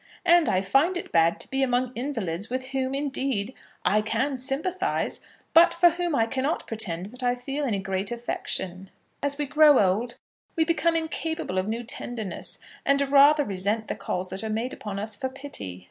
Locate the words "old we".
9.77-10.65